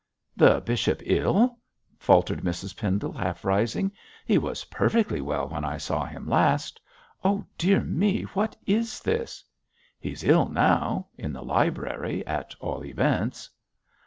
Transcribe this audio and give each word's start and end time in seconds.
'The 0.35 0.59
bishop 0.61 0.99
ill!' 1.05 1.59
faltered 1.99 2.41
Mrs 2.41 2.75
Pendle, 2.75 3.11
half 3.13 3.45
rising. 3.45 3.91
'He 4.25 4.39
was 4.39 4.63
perfectly 4.63 5.21
well 5.21 5.47
when 5.49 5.63
I 5.63 5.77
saw 5.77 6.05
him 6.07 6.27
last. 6.27 6.81
Oh, 7.23 7.45
dear 7.55 7.81
me, 7.81 8.23
what 8.33 8.57
is 8.65 8.99
this?' 8.99 9.43
'He's 9.99 10.23
ill 10.23 10.47
now, 10.49 11.09
in 11.19 11.33
the 11.33 11.43
library, 11.43 12.25
at 12.25 12.55
all 12.59 12.83
events.' 12.83 13.51